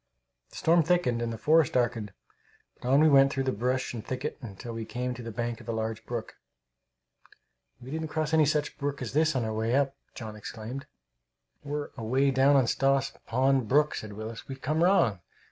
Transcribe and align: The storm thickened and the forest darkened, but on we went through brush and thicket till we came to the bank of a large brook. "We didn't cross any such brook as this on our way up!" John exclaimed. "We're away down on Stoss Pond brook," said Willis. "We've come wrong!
The 0.49 0.55
storm 0.55 0.81
thickened 0.81 1.21
and 1.21 1.31
the 1.31 1.37
forest 1.37 1.73
darkened, 1.73 2.11
but 2.81 2.89
on 2.89 3.01
we 3.01 3.07
went 3.07 3.31
through 3.31 3.43
brush 3.43 3.93
and 3.93 4.03
thicket 4.03 4.39
till 4.57 4.73
we 4.73 4.83
came 4.83 5.13
to 5.13 5.21
the 5.21 5.29
bank 5.29 5.61
of 5.61 5.69
a 5.69 5.71
large 5.71 6.07
brook. 6.07 6.37
"We 7.79 7.91
didn't 7.91 8.07
cross 8.07 8.33
any 8.33 8.47
such 8.47 8.79
brook 8.79 9.03
as 9.03 9.13
this 9.13 9.35
on 9.35 9.45
our 9.45 9.53
way 9.53 9.75
up!" 9.75 9.95
John 10.15 10.35
exclaimed. 10.35 10.87
"We're 11.63 11.91
away 11.97 12.31
down 12.31 12.55
on 12.55 12.65
Stoss 12.65 13.11
Pond 13.27 13.67
brook," 13.67 13.93
said 13.93 14.13
Willis. 14.13 14.47
"We've 14.47 14.59
come 14.63 14.83
wrong! 14.83 15.19